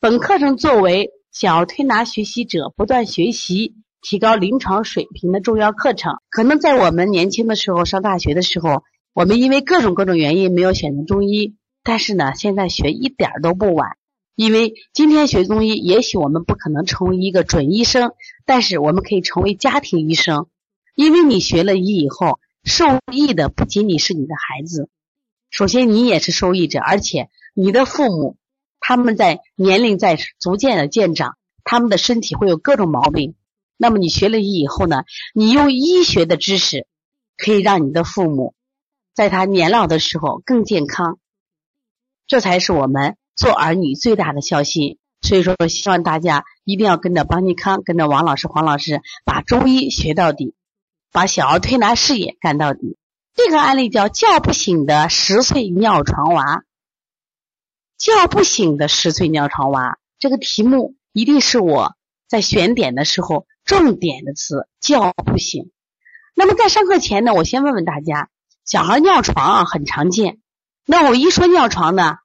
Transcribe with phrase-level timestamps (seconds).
[0.00, 6.18] 本课程作为小儿推拿学习者不断学习、提高临床水平的重要课程。
[6.30, 13.96] 可能在我们年轻的时候上大学的时候，我们因为各种各种原因没有选择中医，但是呢，现在学一点都不晚。
[14.36, 18.12] 因为今天学中医，也许我们不可能成为一个准医生，
[18.46, 20.46] 但是我们可以成为家庭医生。
[20.94, 24.88] 因为你学了医以后，受益的不仅仅是你的孩子，
[25.50, 28.36] 首先你也是受益者，而且你的父母。
[28.88, 33.34] 他们在年龄在逐渐的渐长，他们的身体会有各种毛病。
[33.76, 35.02] 那么你学了医以后呢？
[35.34, 36.86] 你用医学的知识，
[37.36, 38.54] 可以让你的父母
[39.14, 41.18] 在他年老的时候更健康。
[42.26, 44.96] 这才是我们做儿女最大的孝心。
[45.20, 50.54] 所以说，希望大家一定要跟着邦尼康，跟着王老师、黄老师，把中医学到底，
[51.12, 52.96] 把小儿推拿事业干到底。
[53.34, 56.62] 这个案例叫叫不醒的十岁尿床娃。
[57.98, 61.96] 叫不醒的十岁尿床娃，这个题目一定是我
[62.26, 64.66] 在选点的时候重点的词。
[64.80, 65.70] 叫不醒。
[66.34, 68.30] 那么在上课前呢，我先问问大家，
[68.64, 70.40] 小孩尿床啊很常见。
[70.86, 72.18] 那我一说尿床呢，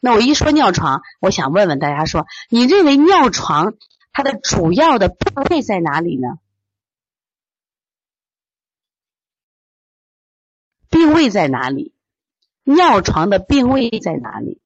[0.00, 3.74] 那我一说尿床，我想问问大家说，你认为尿床
[4.12, 6.38] 它的主要的部位在哪里呢？
[10.88, 11.94] 病位在哪里？
[12.64, 14.60] 尿床的病位在哪里？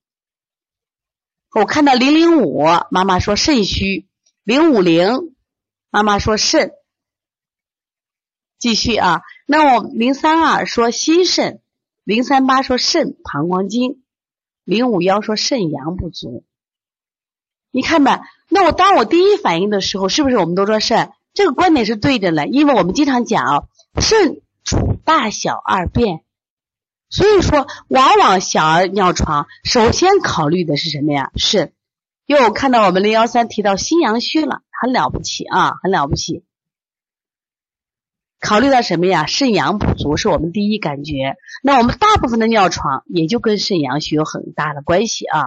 [1.55, 4.06] 我看到零零五，妈妈说肾虚；
[4.42, 5.36] 零五零，
[5.88, 6.72] 妈妈说肾。
[8.58, 11.60] 继续啊，那我零三二说心肾，
[12.03, 14.03] 零三八说肾膀胱经，
[14.65, 16.44] 零五幺说肾阳不足。
[17.71, 21.12] 你看吧，那我当我第一反应的时候，是不是我们都说肾？
[21.34, 23.69] 这个观点是对的了，因为我们经常讲
[24.00, 26.23] 肾主大小二便。
[27.10, 31.31] 所以说，往往小儿尿床，首先考虑的是什么呀？
[31.37, 31.72] 肾。
[32.26, 36.42] 因为我看到我们零幺三提到心阳虚了，很了不起啊，很了不起。
[38.41, 39.26] 考虑到什么呀？
[39.26, 41.37] 肾阳不足是我们第一感觉。
[41.62, 45.42] 那我们大部分的尿床也就跟肾阳虚有很大的关系啊。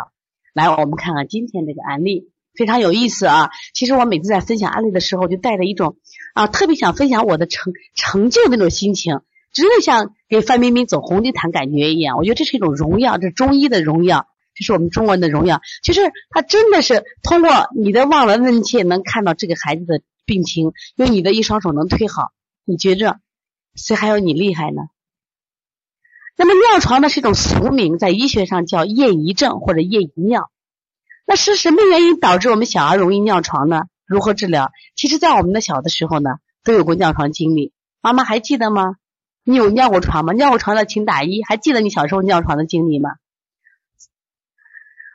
[0.54, 3.50] 来，我们看看今天这个案例，非常有意思啊。
[3.74, 5.98] 其实我每次在分享案例的时候，就带着一种
[6.34, 9.22] 啊，特别想分享我的成成就那种心情。
[9.54, 15.62] 真的像给范冰冰走红地毯感觉一样，我觉得这是一种荣耀，这是中医的荣耀，这是我们中国人的荣耀。
[15.84, 22.32] 其实他真的是通过你的望闻问切，能看到这个孩子的病情，用你的一双手能推好。
[22.66, 23.20] 你觉着
[23.76, 24.84] 谁还有你厉害呢？
[26.36, 30.52] 那么尿床呢是一种俗名，在医学上叫夜遗症或者夜遗尿。
[31.26, 33.86] 那是什么原因导致我们小儿容易尿床呢？
[34.06, 34.72] 如何治疗？
[34.96, 37.74] 其实，在我们的小的时候呢，都有过尿床经历。
[38.02, 38.96] 妈妈还记得吗？
[39.50, 40.34] 你有尿过床吗？
[40.34, 41.42] 尿过床的请打一。
[41.42, 43.12] 还记得你小时候尿床的经历吗？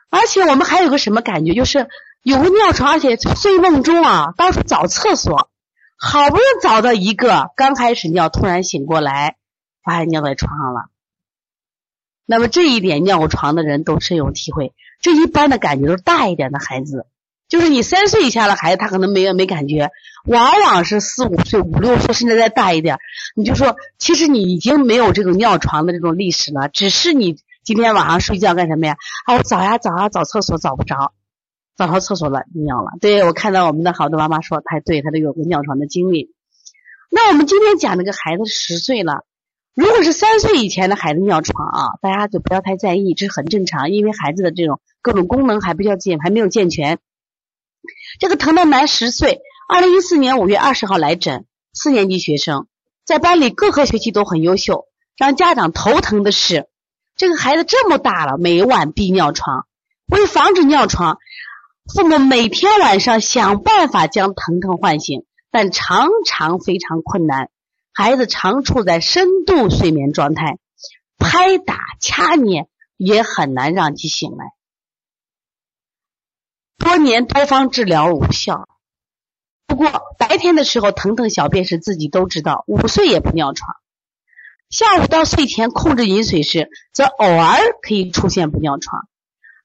[0.09, 1.87] 而且我们还有个什么感觉，就是
[2.23, 5.51] 有个尿床，而且睡梦中啊，到处找厕所，
[5.99, 9.37] 好不容易找到一个，刚开始尿，突然醒过来，
[9.83, 10.89] 发现尿在床上了。
[12.25, 14.73] 那么这一点尿过床的人都深有体会。
[14.99, 17.05] 这一般的感觉都是大一点的孩子。
[17.53, 19.91] 就是你三岁以下的孩子，他可能没有没感觉，
[20.25, 22.97] 往往是四五岁、五六岁，甚至再大一点，
[23.35, 28.95] 你就说，其实你已经没有这种尿床的这种历史了，只是你今天晚上睡觉干什么呀？
[29.27, 31.13] 啊，我找呀找啊找厕所找不着，
[31.77, 32.93] 找到厕所了尿了。
[32.99, 36.33] 对我看到我们的好多妈妈说，她对她都有个尿床的经历。
[37.11, 39.25] 那我们今天讲那个孩子十岁了，
[39.75, 46.97] 如果是三岁以前的孩子尿床啊，大家就不要太在意，这是很正常，因为孩子的这种各种功能还比较健，还没有健全。
[48.19, 52.67] 这个滕德南十岁，二零一四年五月二十号来诊，四年级学生，
[53.05, 54.85] 在班里各科学习都很优秀。
[55.17, 56.67] 让家长头疼的是，
[57.15, 59.65] 这个孩子这么大了，每晚必尿床。
[60.07, 61.17] 为防止尿床，
[61.93, 67.49] 父母每天晚上想办法将腾腾唤醒，但常常非常困难。
[67.93, 70.57] 孩子常处在深度睡眠状态，
[71.17, 72.67] 拍打掐捏
[72.97, 74.45] 也很难让其醒来。
[76.83, 78.67] 多年多方治疗无效，
[79.67, 79.89] 不过
[80.19, 83.77] 白天的时候腾腾小便时自己都知道，五岁也不尿床。
[84.69, 89.07] 下午到睡前控制饮水时，则偶尔可以出现不尿床。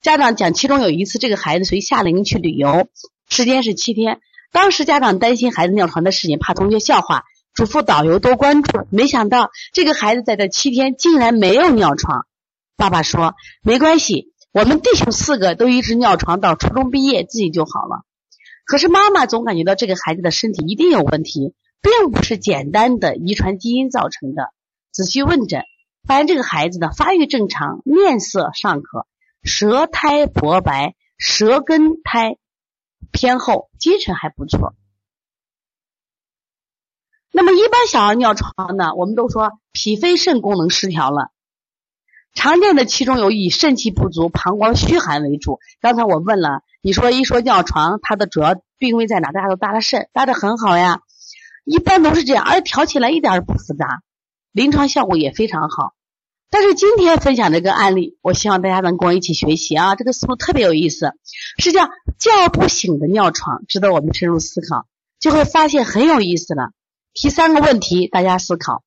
[0.00, 2.86] 家长讲，其中有一次这个孩子随夏令营去旅游，
[3.28, 4.20] 时间是七天。
[4.52, 8.86] 当时家长担心孩子尿床的事情，怕同学笑话，嘱咐导游多关注。
[8.90, 12.26] 没想到这个孩子在这七天竟然没有尿床。
[12.76, 18.02] 爸爸说没关系，我们弟兄四个都一直尿床到初中毕业，自己就好了。
[18.64, 24.52] 可是妈妈总感觉到这个孩子的身体一定有问题，并不是简单的遗传基因造成的。
[24.90, 25.62] 仔细问诊，
[26.08, 29.06] 发现这个孩子的发育正常，面色尚可，
[29.44, 32.36] 舌苔薄白，舌根苔。
[33.12, 34.74] 偏厚，基层还不错。
[37.30, 38.92] 那么一般小儿尿床呢？
[38.96, 41.30] 我们都说脾肺肾功能失调了。
[42.38, 45.58] 常见的其中有以肾气不足、膀胱虚寒为主。
[45.80, 49.32] 刚才我问了，你说一说尿床，它的主要病位在哪？
[49.32, 51.00] 大家都搭了肾，搭的很好呀。
[51.64, 54.02] 一般都是这样，而调起来一点都不复杂，
[54.52, 55.94] 临床效果也非常好。
[56.48, 61.14] 但是今天分享这个案例，我希望大家能跟我一起学习啊，这个思路特别有意思，
[61.58, 61.88] 是叫
[62.18, 64.86] 叫不醒的尿床，值得我们深入思考，
[65.18, 66.70] 就会发现很有意思了。
[67.14, 68.84] 提三个问题，大家思考，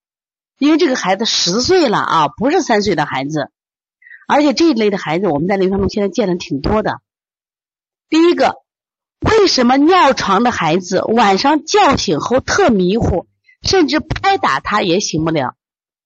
[0.62, 3.50] 因为这个孩子十岁了啊，不是三岁的孩子，
[4.28, 7.02] 而且这一类的孩子我们在临床中现在见的挺多的。
[8.10, 8.58] 第一个，
[9.22, 13.26] 为什么尿床的孩子晚上叫醒后特迷糊，
[13.64, 15.56] 甚至拍打他也醒不了？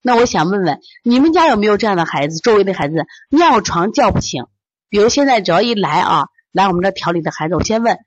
[0.01, 2.39] 那我想问问，你们家有没有这样的孩子？
[2.39, 2.95] 周围的孩子
[3.29, 4.45] 尿床叫不醒，
[4.87, 7.97] 比如现在只要一来啊，来我们这调理的孩子，我先问，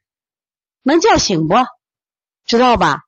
[0.82, 1.56] 能叫醒不？
[2.46, 3.00] 知道吧？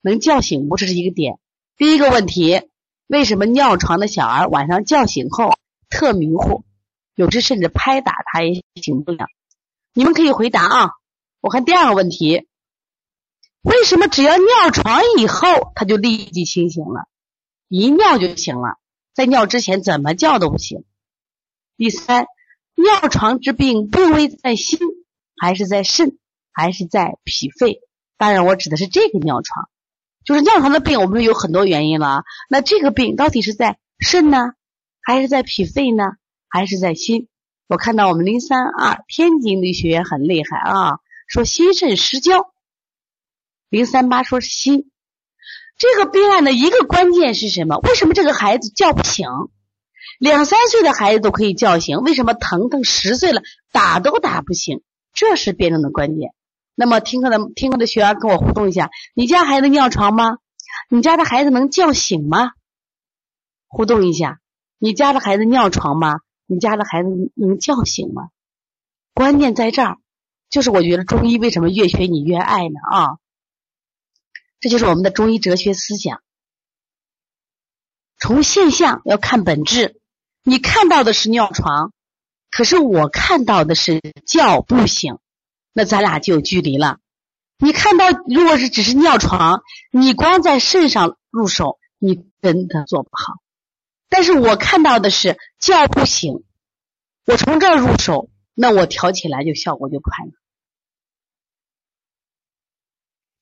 [0.00, 0.78] 能叫醒不？
[0.78, 1.38] 这是一个点。
[1.76, 2.62] 第一个问题，
[3.08, 5.54] 为什么尿床的小儿晚上叫醒后
[5.88, 6.62] 特迷糊，
[7.14, 9.26] 有时甚至拍打他也醒不了？
[9.94, 10.90] 你们可以回答啊。
[11.40, 12.46] 我看第二个问题，
[13.62, 17.08] 为什么只要尿床以后他就立即清醒了？
[17.68, 18.76] 一尿就醒了，
[19.14, 20.84] 在尿之前怎么叫都不行。
[21.78, 22.26] 第三，
[22.74, 24.78] 尿床之病病危在心
[25.36, 26.18] 还是在肾
[26.52, 27.80] 还是在脾肺？
[28.18, 29.70] 当然，我指的是这个尿床，
[30.24, 32.24] 就是尿床的病，我们有很多原因了。
[32.50, 34.52] 那这个病到底是在肾呢，
[35.00, 36.04] 还是在脾肺呢，
[36.48, 37.28] 还是在心？
[37.66, 42.50] 我看到我们零三二天津的学员很厉害啊，说心肾失交。
[43.68, 44.90] 零三八说是心。
[45.76, 47.78] 这个病案的一个关键是什么？
[47.78, 49.28] 为什么这个孩子叫不醒？
[50.18, 54.82] 两三岁的孩子都可以叫醒，为什么腾腾十岁了打都打不醒？
[55.12, 56.32] 这是辩证的关键。
[56.80, 60.38] 那么听课的听课的学员跟我互动一下：你家孩子尿床吗？
[60.88, 62.52] 你家的孩子能叫醒吗？
[63.66, 64.38] 互动一下：
[64.78, 66.20] 你家的孩子尿床吗？
[66.46, 68.28] 你家的孩子能叫醒吗？
[69.12, 69.98] 关键在这儿，
[70.50, 72.78] 就是我觉得中医为什么越学你越爱呢？
[72.92, 73.18] 啊！
[74.60, 76.22] 这就是我们的中医哲学思想，
[78.20, 80.00] 从现象要看本质。
[80.44, 81.92] 你看到的是尿床，
[82.52, 85.18] 可是我看到的是叫不醒，
[85.78, 86.98] 那咱俩就有距离了。
[87.56, 93.34] 你看到如果是只是尿床，你光在肾上入手，你真的做不好。
[94.08, 96.42] 但是我看到的是叫不醒，
[97.26, 100.32] 我从这儿入手，那我调起来就效果就快了。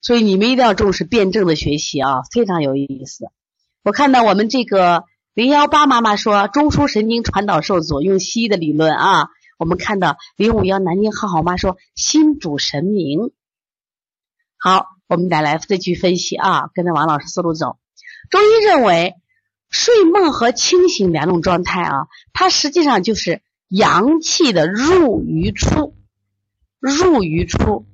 [0.03, 3.31] 所以你们一定要重视辩证的学习啊，非常有意思。
[3.83, 9.29] 我看到我们这个零幺八妈妈说中枢神经传导受阻，用西医的理论啊。
[9.58, 13.32] 我们看到零五幺南京浩好妈说心主神明。
[14.59, 17.78] 好，我们再来再去分析啊，跟着王老师思路走。
[18.30, 19.14] 中医认为
[19.71, 25.95] 睡梦和清醒两种状态啊，它实际上就是阳气的入与出，
[26.80, 27.87] 入与出。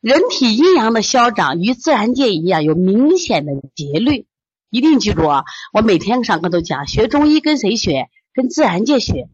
[0.00, 4.26] 人体阴阳的消长与自然界一样，有明显的节律。
[4.68, 5.44] 一定记住啊！
[5.72, 8.08] 我每天上课都讲，学中医跟谁学？
[8.32, 9.28] 跟自然界学。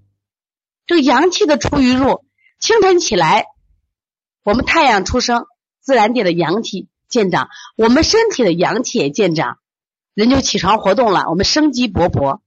[0.89, 2.25] 这个阳气的出与入，
[2.59, 3.45] 清晨起来，
[4.43, 5.45] 我们太阳出生，
[5.83, 9.59] 自然界的阳气见长，我们身体的阳气也见长，
[10.15, 12.41] 人就起床活动了，我们生机勃勃。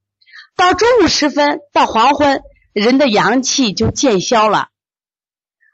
[0.55, 2.41] 到中午时分到黄昏，
[2.73, 4.69] 人的阳气就渐消了。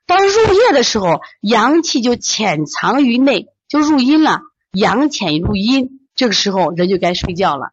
[0.06, 4.42] 到入夜的时候，阳气就潜藏于内，就入阴了。
[4.74, 7.72] 阳潜入阴，这个时候人就该睡觉了。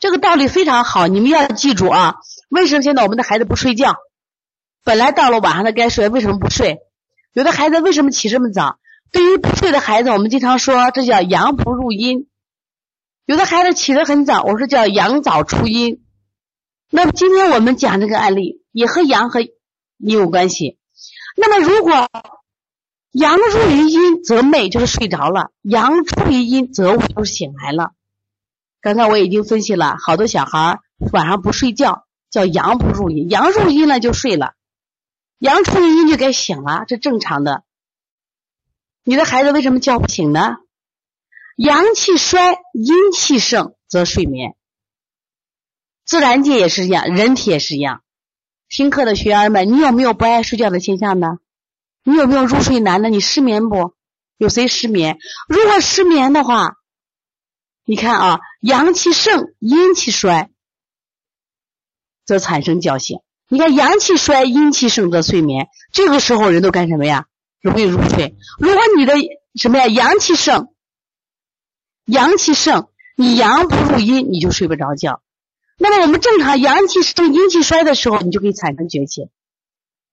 [0.00, 2.16] 这个道理非常好，你们要记住啊！
[2.50, 3.96] 为什么现在我们的孩子不睡觉？
[4.84, 6.80] 本来到了晚上他该睡，为什么不睡？
[7.32, 8.78] 有的孩子为什么起这么早？
[9.10, 12.28] 对于不睡的孩子，我们经常说这叫阳不入阴。
[13.24, 16.04] 有的孩子起得很早，我说叫阳早出阴。
[16.90, 19.40] 那么今天我们讲这个案例，也和阳和。
[20.02, 20.78] 阴有关系。
[21.36, 22.08] 那么，如果
[23.12, 27.90] 阳入于阴，则寐就是睡着了；阳出于阴，则午就是醒来了。
[28.80, 30.78] 刚才我已经分析了好多小孩
[31.12, 34.54] 晚上不睡觉，叫阳不入阴，阳入阴了就睡了，
[35.38, 37.64] 阳出阴就该醒了，这正常的。
[39.02, 40.56] 你的孩子为什么叫不醒呢？
[41.56, 44.56] 阳气衰，阴气盛则睡眠。
[46.04, 48.02] 自然界也是一样，人体也是一样。
[48.68, 51.38] 听课的学员们，你有没有不爱睡觉的现象呢？
[52.04, 53.10] 你有没有入睡难的？
[53.10, 53.94] 你失眠不？
[54.36, 55.18] 有谁失眠？
[55.48, 56.76] 如果失眠的话，
[57.84, 60.49] 你看啊，阳气盛，阴气衰，
[62.30, 63.18] 则产生觉醒。
[63.48, 65.68] 你看阳气衰，阴气盛则睡眠。
[65.92, 67.26] 这个时候人都干什么呀？
[67.60, 68.36] 容易入睡。
[68.60, 69.14] 如果你的
[69.56, 70.68] 什么呀，阳气盛，
[72.04, 75.20] 阳气盛，你阳不入阴，你就睡不着觉。
[75.76, 79.28] 那么我们正常阳气盛、阴气衰的时候，你就可以产生觉气。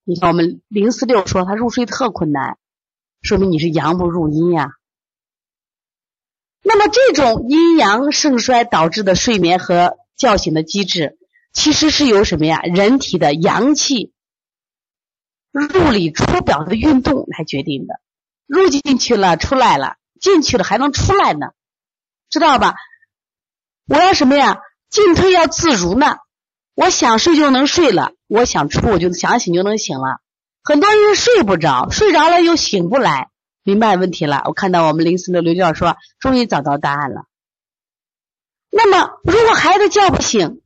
[0.02, 2.58] 你看我们零四六说他入睡特困难，
[3.22, 4.72] 说明你是阳不入阴呀。
[6.64, 11.16] 那么这种阴阳盛衰导致的睡眠和觉醒的机制，
[11.58, 12.60] 其实是由什么呀？
[12.62, 14.12] 人体的阳气。
[15.50, 17.94] 入里出表的运动来决定的，
[18.46, 21.48] 入进去了，出来了，进去了还能出来呢，
[22.30, 22.76] 知道吧？
[23.88, 24.60] 我要什么呀？
[24.88, 26.18] 进退要自如呢。
[26.74, 30.20] 我想睡就能睡了，我想出我就想醒就能醒了。
[30.62, 33.30] 很多人睡不着，睡着了又醒不来，
[33.64, 34.42] 明白问题了？
[34.44, 37.22] 我看到我们零四六刘教授说，终于找到答案了。
[38.70, 40.62] 那么，如果孩子叫不醒？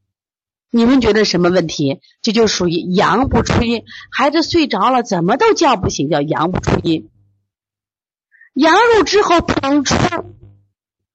[0.75, 2.01] 你们觉得什么问题？
[2.23, 7.11] 这就属于阳不出阴，孩子睡着了怎么都叫不醒，叫阳不出阴。
[8.55, 9.95] 阳入之后不能出，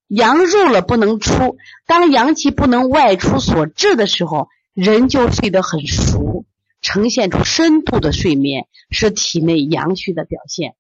[0.08, 1.58] 阳入了不能出。
[1.88, 6.46] 当阳气不能外出所致的时候，人就睡得很熟，
[6.82, 10.76] 呈现出深度的睡眠，是体内阳虚的表现。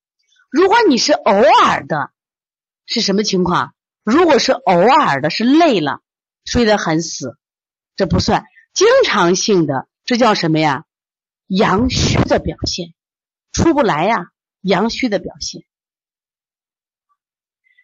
[0.51, 2.11] 如果你是偶尔的，
[2.85, 3.73] 是什么情况？
[4.03, 6.01] 如果是偶尔的，是累了，
[6.45, 7.37] 睡得很死，
[7.95, 8.45] 这不算。
[8.77, 10.85] 经常性的，这叫什么呀？
[11.47, 12.93] 阳虚的表现，
[13.51, 14.27] 出不来呀，
[14.61, 15.63] 阳虚的表现。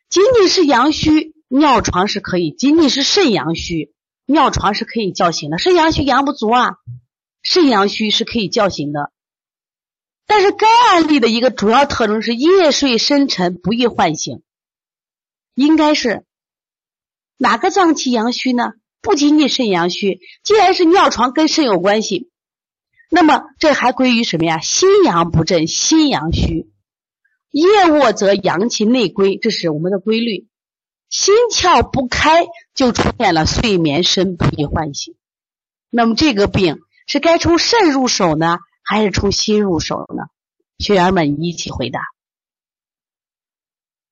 [0.07, 3.91] 仅仅是阳虚，尿床是可以；仅仅是肾阳虚，
[4.27, 5.57] 尿床是可以叫醒的。
[5.57, 6.75] 肾阳虚阳不足啊，
[7.41, 9.11] 肾阳虚是可以叫醒的。
[10.27, 14.43] 但是该案例的一个主要特征是夜睡深沉，不易唤醒。
[15.55, 16.23] 应该是
[17.37, 18.73] 哪个脏器阳虚呢？
[19.03, 22.31] 不仅仅肾阳虚，既然是尿床跟肾有关系，
[23.11, 24.59] 那么这还归于什么呀？
[24.59, 26.71] 心阳不振，心阳虚，
[27.51, 30.47] 夜卧则阳气内归，这是我们的规律。
[31.09, 35.15] 心窍不开，就出现了睡眠深不易唤醒。
[35.89, 40.23] 那么这个病是该从肾入手呢，还是从心入手呢？
[40.79, 41.99] 学员们一起回答。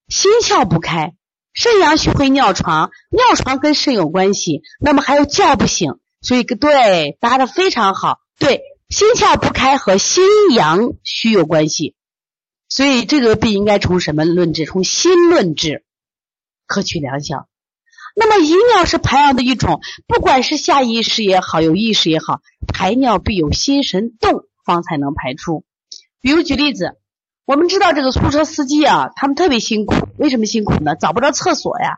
[0.10, 1.16] 心窍不开。
[1.54, 8.20] 肾阳虚会尿床，尿床跟肾有关系，那么还有叫不醒，所以对答的非常好。
[8.40, 11.96] 对，心窍不开和心阳虚有关系，
[12.70, 14.66] 所以这个病应该从什么论治？
[14.66, 15.84] 从心论治，
[16.68, 17.50] 可取良效。
[18.16, 22.40] 那么遗尿是排尿的一种，不管是下意识也好，有意识也好，
[22.74, 25.66] 排尿必有心神动方才能排出。
[26.22, 26.98] 比如举例子。
[27.46, 29.96] 我们知道这个出租车司机啊，他们特别辛苦。
[30.18, 30.96] 为什么辛苦呢？
[30.96, 31.98] 找不着厕所呀，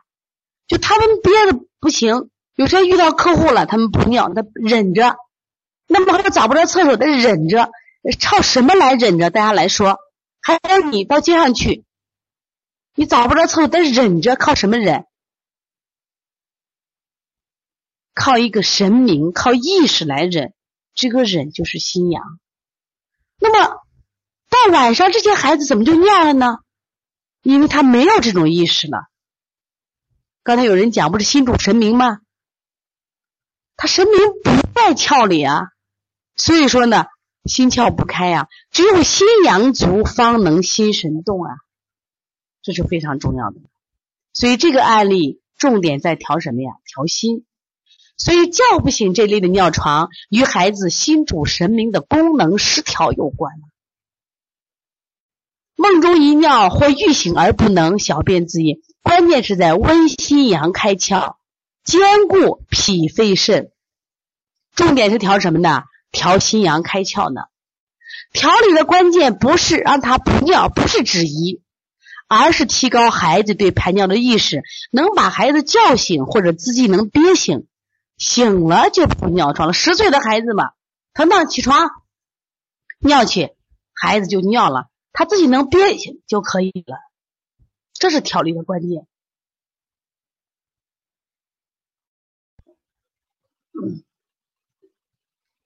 [0.66, 2.30] 就他们憋的不行。
[2.56, 5.16] 有时候遇到客户了，他们不尿，他忍着。
[5.86, 7.70] 那么他找不着厕所，他忍着，
[8.20, 9.30] 靠什么来忍着？
[9.30, 9.98] 大家来说，
[10.40, 11.84] 还有你到街上去，
[12.94, 15.04] 你找不着厕所，得忍着，靠什么忍？
[18.14, 20.54] 靠一个神明，靠意识来忍。
[20.94, 22.40] 这个忍就是心阳。
[23.38, 23.83] 那么。
[24.64, 26.58] 到晚上，这些孩子怎么就尿了呢？
[27.42, 29.08] 因为他没有这种意识了。
[30.42, 32.20] 刚才有人讲，不是心主神明吗？
[33.76, 35.68] 他神明不在窍里啊，
[36.36, 37.04] 所以说呢，
[37.44, 41.50] 心窍不开啊，只有心阳足，方能心神动啊，
[42.62, 43.56] 这是非常重要的。
[44.32, 46.70] 所以这个案例重点在调什么呀？
[46.86, 47.44] 调心。
[48.16, 53.52] 所以叫不醒这类的尿床，与孩子心主神明的功能失调有关。
[55.76, 61.36] 梦中一尿或欲醒而不能小便自饮，关键是在温心阳开窍，
[61.84, 63.70] 兼顾脾肺肾。
[64.74, 65.82] 重点是调什么呢？
[66.12, 67.42] 调心阳开窍呢？
[68.32, 71.60] 调理的关键不是让他不尿，不是止遗，
[72.28, 74.62] 而是提高孩子对排尿的意识，
[74.92, 77.66] 能把孩子叫醒或者自己能憋醒，
[78.16, 79.74] 醒了就不尿床了。
[79.74, 80.70] 十岁的孩子嘛，
[81.14, 81.90] 腾腾起床，
[83.00, 83.50] 尿去，
[83.92, 84.86] 孩子就尿了。
[85.14, 86.98] 他自己能憋下就可以了，
[87.92, 89.06] 这是调理的关键。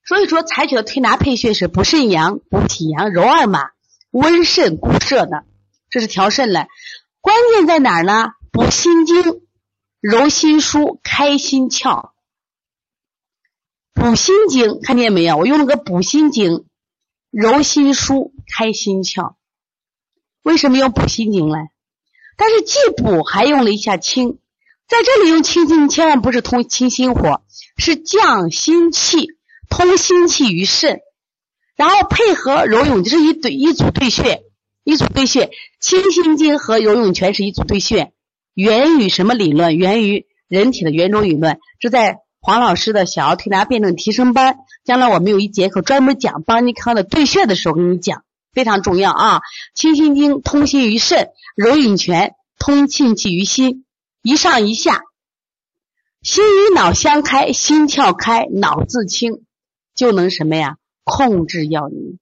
[0.05, 3.71] 所以说，采取的推拿配穴是补肾阳、补脾阳、揉二马、
[4.11, 5.47] 温肾固摄的，
[5.89, 6.67] 这是调肾了。
[7.23, 8.33] 关键在哪儿呢？
[8.53, 9.47] 补心经、
[10.01, 12.13] 揉心腧、开心窍。
[13.95, 15.39] 补心经看见没有？
[15.39, 16.67] 我用了个补心经、
[17.31, 19.38] 揉心腧、开心窍。
[20.43, 21.57] 为什么用补心经呢？
[22.37, 24.39] 但是既补还用了一下清，
[24.89, 27.43] 在这里用清心，千万不是通清心火，
[27.77, 29.29] 是降心气。
[29.71, 31.01] 通心气于肾，
[31.77, 34.41] 然后配合揉涌，就是一对一组对穴，
[34.83, 35.51] 一组对穴。
[35.79, 38.15] 清心经和揉涌泉是一组对穴，
[38.55, 39.77] 源于什么理论？
[39.77, 41.59] 源于人体的圆周理论。
[41.81, 49.41] 这在黄老师的小儿推拿辩证提升班，将来我们有一节课专门讲邦尼康的对穴的时候，跟你讲非常重要啊。
[49.75, 53.85] 清心经通心于肾，揉涌泉通气气于心，
[54.23, 55.03] 一上一下，
[56.23, 59.45] 心与脑相开，心窍开，脑自清。
[59.95, 60.77] 就能什么呀？
[61.03, 62.21] 控制药引。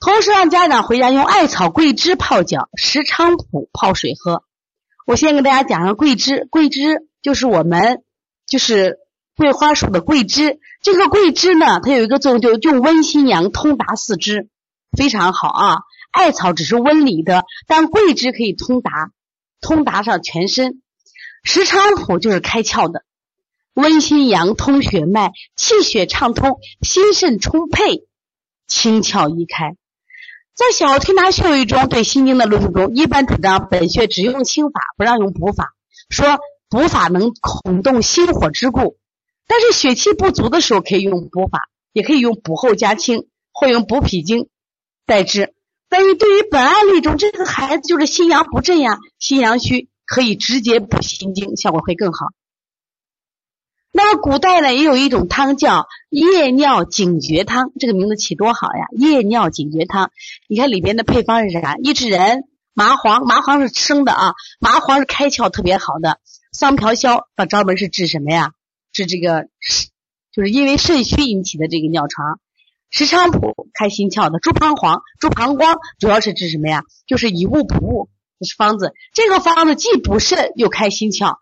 [0.00, 4.42] 同时让家长回家用艾草、桂枝泡脚，石菖蒲泡水喝。
[5.06, 8.02] 我先给大家讲上桂枝，桂枝就是我们
[8.46, 8.98] 就是
[9.36, 10.58] 桂花属的桂枝。
[10.82, 14.48] 这个桂枝呢，它有一个作用，就用温心阳、通达四肢，
[14.96, 15.78] 非常好啊。
[16.10, 19.10] 艾草只是温里的，但桂枝可以通达，
[19.60, 20.80] 通达上全身。
[21.42, 23.04] 石菖蒲就是开窍的。
[23.74, 28.06] 温心阳通血脉，气血畅通，心肾充沛，
[28.66, 29.76] 清窍一开。
[30.54, 35.74] 在小儿推拿穴位中，对心经的论述中，一般主张本穴只用清法，不让用补法，
[36.08, 36.38] 说
[36.70, 38.96] 补法能恐动心火之故。
[39.46, 44.48] 但是血气不足的时候，可以用补法，也可以用补后加清，或用补脾经
[45.06, 45.54] 代之。
[45.88, 52.26] 但是对于本案例中，这个孩子就是心阳不振呀，心阳虚，可以直接补心经，效果会更好。
[53.92, 58.88] 那么古代呢，也有一种汤叫夜尿警觉汤，这个名字起多好呀！
[58.90, 60.10] 夜尿警觉汤，
[60.48, 61.76] 你看里边的配方是啥？
[61.76, 62.42] 益智仁、
[62.74, 66.18] 麻黄，麻黄是生的啊，麻黄是开窍特别好的。
[66.52, 68.52] 桑朴消，它专门是治什么呀？
[68.96, 69.48] 是这个，
[70.32, 72.40] 就是因为肾虚引起的这个尿床。
[72.88, 76.82] 石菖蒲开心窍的，猪膀黄、猪膀胱主要是治什么呀？
[77.06, 78.94] 就是以物补物，这是方子。
[79.12, 81.36] 这个方子既补肾又开心窍。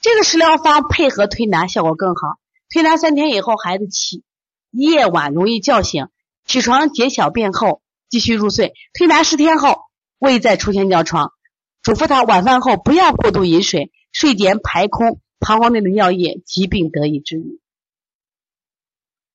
[0.00, 2.38] 这个食疗方配合推拿效果更好。
[2.72, 4.22] 推拿三天以后，孩子起
[4.70, 6.06] 夜晚容易叫醒，
[6.46, 8.74] 起床解小便后继续入睡。
[8.92, 9.78] 推拿十天后
[10.18, 11.32] 未再出现尿床，
[11.82, 17.58] 嘱咐他晚饭后不要过度饮水，睡前排空膀胱内的尿液，疾病得以治愈。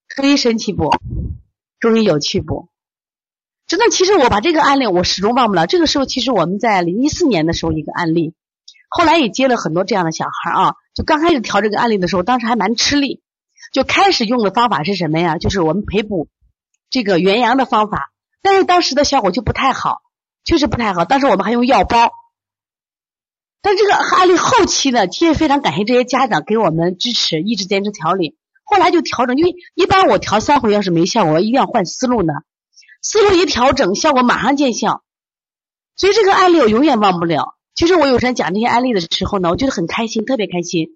[0.07, 0.89] 中医神奇不？
[1.79, 2.69] 中医有趣不？
[3.67, 5.65] 真的，其实我把这个案例我始终忘不了。
[5.65, 8.33] 这个时候，其实我们在零一四年的时候一个案例。
[8.87, 13.23] 后来也接了很多这样的小孩啊，就刚开始调这个案例的时候，当时还蛮吃力。
[13.73, 15.37] 就开始用的方法是什么呀？
[15.37, 16.29] 就是我们培补
[16.89, 20.03] 这个元阳的方法，但是当时的效果就不太好，
[20.45, 21.03] 确实不太好。
[21.03, 22.11] 当时我们还用药包，
[23.65, 28.37] 但这个案例后期呢，其实非常感谢这些家长给我们支持，一直坚持调理。
[28.63, 32.31] 后来就调整，因为一般我调三回要是没效果，一定要换思路呢。
[33.01, 35.01] 思路一调整，效果马上见效，
[35.95, 37.55] 所以这个案例我永远忘不了。
[37.73, 40.89] 其实我有时候讲这些案例的时候呢，我觉得很开心，特别开心，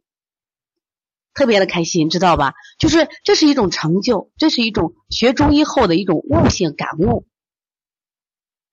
[1.33, 2.53] 特别的开心，知道吧？
[2.77, 7.25] 就是这是一种成就，这是一种学中医后的一种悟性感悟。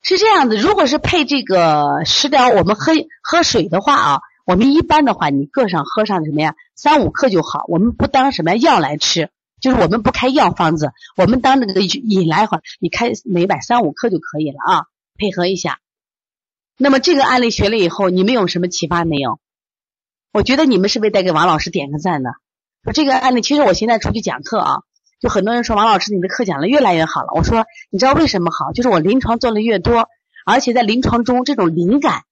[0.03, 6.55] 是这样的，如果是配这个食疗，我们喝喝水的话啊，我们一般的话，你个上喝上什么呀？
[6.75, 9.31] 三五克就好，我们不当什么药来吃，
[9.61, 14.85] 就是我们不开药方子，我们当那个饮来话，你开每晚三五克就可以了啊，
[15.19, 15.81] 配合一下。
[16.79, 19.41] 那么这个案例学了以后，你们有什么启发没有？
[20.33, 22.31] 我觉得你们是不是得给王老师点个赞呢？
[22.93, 24.77] 这个案例，其实我现在出去讲课啊，
[25.21, 27.29] 就很多人说王老师你的课讲的越来越好了。
[27.35, 28.73] 我说你知道为什么好？
[28.73, 30.09] 就是我临床做的越多，
[30.45, 32.23] 而且在临床中这种灵感、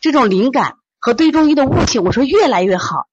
[0.00, 3.08] 这种灵感和对中医的悟性，我说越来越好，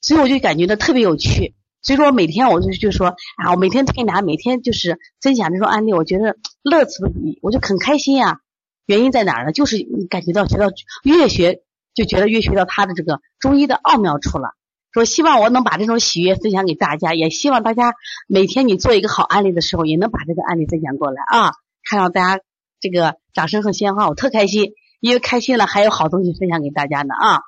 [0.00, 1.54] 所以我就感觉到特别有趣。
[1.82, 8.38] 所以说我每天我就就说啊，我每天推拿，每天就是分享这种案例，我觉得乐此不疲，我就很开心呀。
[8.86, 9.52] 原因在哪儿呢？
[9.52, 9.76] 就是
[10.08, 10.66] 感觉到学到
[11.02, 11.62] 越学
[11.94, 14.54] 就觉得越学到他的这个中医的奥妙处了。
[14.92, 17.94] 说希望我能把这种喜悦分享给大家，也希望大家
[18.28, 21.52] 每天你做一个好案例的时候，也能把这个案例分享过来啊！
[21.88, 22.42] 看到大家
[22.80, 27.40] 这个掌声和鲜花，我特开心，因为开心了还有好东西分享给大家呢啊！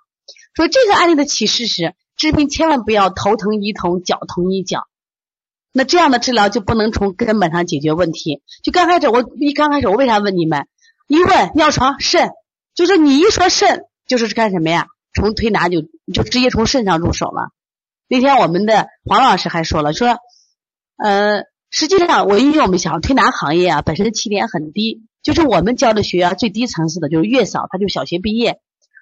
[0.54, 4.84] 说这个案例的启示是：治病千万不要头疼医头，脚疼医脚，
[5.72, 8.42] 那这样的治疗就不能从根本上解决问题。
[8.62, 10.66] 就刚开始我一刚开始我为啥问你们？
[11.06, 12.30] 一问尿床肾，
[12.74, 14.86] 就是你一说肾，就是干什么呀？
[15.14, 17.50] 从推拿就就直接从肾上入手了。
[18.08, 20.18] 那天我们的黄老师还说了，说
[20.96, 28.60] 呃，实际上我因为我们想推拿行业啊，本身起点很低，就是我们教的学员最低层次的，就是月嫂，他就小学毕业。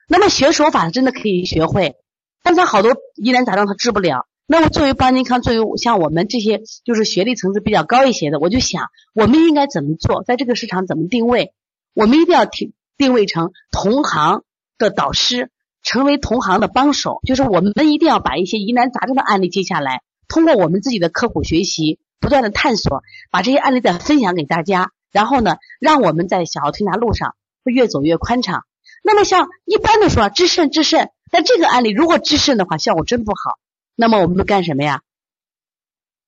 [0.08, 1.96] 那么学手法真的可以学会，
[2.42, 4.26] 但他好多疑难杂症他治不了。
[4.46, 11.54] 那么作为邦尼康，作为像我们这些就是学历层次比较高一些的，我就想我们应该怎么做，在这个市场怎么定位？
[11.94, 14.42] 我们一定要定定位成同行
[14.78, 15.50] 的导师，
[15.82, 17.20] 成为同行的帮手。
[17.26, 24.90] 就是我们一定要把一些疑难杂症的案例接下来，通过我们自己的刻苦学习，不断的探索，把这些案例再分享给大家。
[25.10, 28.64] 然后呢，让我们在小儿推拿路上会越走越宽敞。
[29.02, 33.58] 那么像一般的说治肾治肾，但这个案例如果治肾的话，效果真不好。
[33.94, 35.02] 那么我们干什么呀？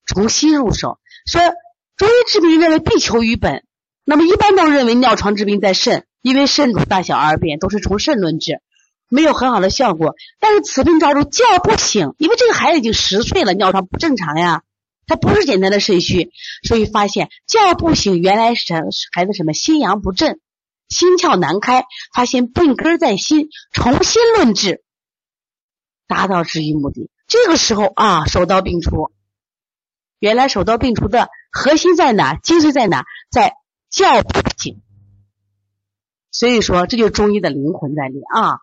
[0.06, 0.98] 从心入手。
[1.24, 1.40] 说
[1.96, 3.64] 中医治病认为必求于本，
[4.04, 8.60] 那么一般都认为尿床治病在肾，因为肾主大小二便，都是从肾论治，
[9.08, 10.14] 没有很好的效果。
[10.40, 14.62] 但是此病抓住叫不醒，因为这个孩子已经十岁了，尿床不正常呀，
[15.06, 16.30] 他不是简单的肾虚，
[16.62, 18.74] 所以发现叫不醒，原来是
[19.12, 20.40] 孩子什么心阳不振。
[20.90, 24.84] 心窍难开，发现病根在心，重新论治，
[26.06, 27.10] 达到治愈目的。
[27.26, 29.10] 这个时候啊，手到病除。
[30.18, 32.34] 原来手到病除的核心在哪？
[32.36, 33.06] 精髓在哪？
[33.30, 33.54] 在
[33.90, 34.82] 叫不醒。
[36.30, 38.60] 所以说，这就是中医的灵魂在里啊。